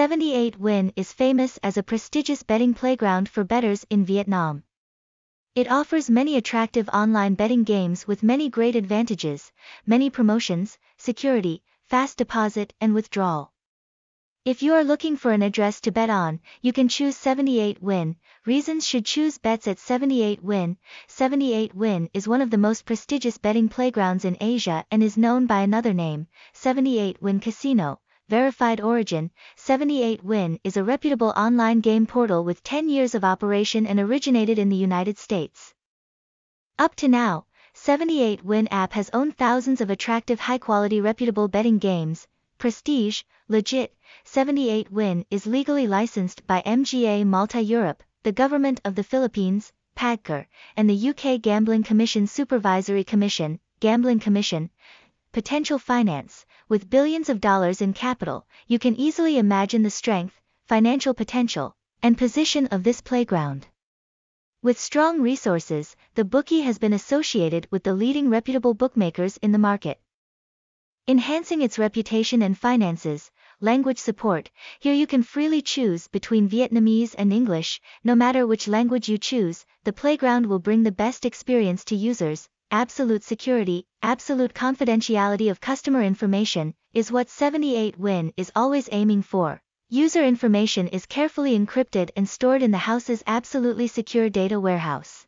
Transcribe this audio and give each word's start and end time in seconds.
78 0.00 0.58
Win 0.58 0.94
is 0.96 1.12
famous 1.12 1.58
as 1.58 1.76
a 1.76 1.82
prestigious 1.82 2.42
betting 2.42 2.72
playground 2.72 3.28
for 3.28 3.44
bettors 3.44 3.84
in 3.90 4.02
Vietnam. 4.02 4.62
It 5.54 5.70
offers 5.70 6.08
many 6.08 6.36
attractive 6.36 6.88
online 6.88 7.34
betting 7.34 7.64
games 7.64 8.06
with 8.06 8.22
many 8.22 8.48
great 8.48 8.76
advantages, 8.76 9.52
many 9.84 10.08
promotions, 10.08 10.78
security, 10.96 11.62
fast 11.84 12.16
deposit 12.16 12.72
and 12.80 12.94
withdrawal. 12.94 13.52
If 14.46 14.62
you 14.62 14.72
are 14.72 14.84
looking 14.84 15.18
for 15.18 15.32
an 15.32 15.42
address 15.42 15.82
to 15.82 15.92
bet 15.92 16.08
on, 16.08 16.40
you 16.62 16.72
can 16.72 16.88
choose 16.88 17.14
78 17.18 17.82
Win. 17.82 18.16
Reasons 18.46 18.86
should 18.88 19.04
choose 19.04 19.36
bets 19.36 19.68
at 19.68 19.78
78 19.78 20.42
Win. 20.42 20.78
78 21.08 21.74
Win 21.74 22.08
is 22.14 22.26
one 22.26 22.40
of 22.40 22.50
the 22.50 22.56
most 22.56 22.86
prestigious 22.86 23.36
betting 23.36 23.68
playgrounds 23.68 24.24
in 24.24 24.38
Asia 24.40 24.86
and 24.90 25.02
is 25.02 25.18
known 25.18 25.44
by 25.44 25.60
another 25.60 25.92
name, 25.92 26.26
78 26.54 27.20
Win 27.20 27.38
Casino. 27.38 28.00
Verified 28.30 28.80
origin 28.80 29.32
78 29.56 30.22
Win 30.22 30.60
is 30.62 30.76
a 30.76 30.84
reputable 30.84 31.30
online 31.30 31.80
game 31.80 32.06
portal 32.06 32.44
with 32.44 32.62
10 32.62 32.88
years 32.88 33.16
of 33.16 33.24
operation 33.24 33.88
and 33.88 33.98
originated 33.98 34.56
in 34.56 34.68
the 34.68 34.76
United 34.76 35.18
States. 35.18 35.74
Up 36.78 36.94
to 36.94 37.08
now, 37.08 37.46
78 37.74 38.44
Win 38.44 38.68
app 38.68 38.92
has 38.92 39.10
owned 39.12 39.36
thousands 39.36 39.80
of 39.80 39.90
attractive 39.90 40.38
high 40.38 40.58
quality 40.58 41.00
reputable 41.00 41.48
betting 41.48 41.78
games, 41.78 42.28
Prestige, 42.56 43.22
Legit, 43.48 43.96
78 44.22 44.92
Win 44.92 45.26
is 45.28 45.44
legally 45.44 45.88
licensed 45.88 46.46
by 46.46 46.62
MGA 46.64 47.26
Malta 47.26 47.60
Europe, 47.60 48.00
the 48.22 48.30
government 48.30 48.80
of 48.84 48.94
the 48.94 49.02
Philippines, 49.02 49.72
PAGCOR, 49.96 50.46
and 50.76 50.88
the 50.88 51.08
UK 51.08 51.42
Gambling 51.42 51.82
Commission 51.82 52.28
Supervisory 52.28 53.02
Commission, 53.02 53.58
Gambling 53.80 54.20
Commission. 54.20 54.70
Potential 55.32 55.78
finance, 55.78 56.44
with 56.68 56.90
billions 56.90 57.28
of 57.28 57.40
dollars 57.40 57.80
in 57.80 57.92
capital, 57.92 58.48
you 58.66 58.80
can 58.80 58.96
easily 58.96 59.38
imagine 59.38 59.84
the 59.84 59.90
strength, 59.90 60.40
financial 60.66 61.14
potential, 61.14 61.76
and 62.02 62.18
position 62.18 62.66
of 62.66 62.82
this 62.82 63.00
playground. 63.00 63.68
With 64.60 64.76
strong 64.76 65.20
resources, 65.20 65.94
the 66.16 66.24
bookie 66.24 66.62
has 66.62 66.78
been 66.78 66.92
associated 66.92 67.68
with 67.70 67.84
the 67.84 67.94
leading 67.94 68.28
reputable 68.28 68.74
bookmakers 68.74 69.36
in 69.36 69.52
the 69.52 69.58
market. 69.58 70.00
Enhancing 71.06 71.62
its 71.62 71.78
reputation 71.78 72.42
and 72.42 72.58
finances, 72.58 73.30
language 73.60 73.98
support, 73.98 74.50
here 74.80 74.94
you 74.94 75.06
can 75.06 75.22
freely 75.22 75.62
choose 75.62 76.08
between 76.08 76.48
Vietnamese 76.48 77.14
and 77.16 77.32
English, 77.32 77.80
no 78.02 78.16
matter 78.16 78.48
which 78.48 78.66
language 78.66 79.08
you 79.08 79.16
choose, 79.16 79.64
the 79.84 79.92
playground 79.92 80.46
will 80.46 80.58
bring 80.58 80.82
the 80.82 80.90
best 80.90 81.24
experience 81.24 81.84
to 81.84 81.94
users, 81.94 82.48
absolute 82.72 83.24
security, 83.24 83.84
absolute 84.02 84.54
confidentiality 84.54 85.50
of 85.50 85.60
customer 85.60 86.02
information, 86.02 86.72
is 86.94 87.10
what 87.10 87.28
78 87.28 87.98
Win 87.98 88.32
is 88.36 88.52
always 88.54 88.88
aiming 88.92 89.22
for. 89.22 89.60
User 89.88 90.24
information 90.24 90.86
is 90.86 91.06
carefully 91.06 91.58
encrypted 91.58 92.10
and 92.16 92.28
stored 92.28 92.62
in 92.62 92.70
the 92.70 92.78
house's 92.78 93.24
absolutely 93.26 93.88
secure 93.88 94.30
data 94.30 94.60
warehouse. 94.60 95.26